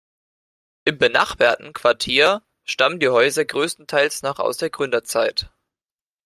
[0.83, 5.51] Im benachbarten Quartier stammen die Häuser größtenteils noch aus der Gründerzeit.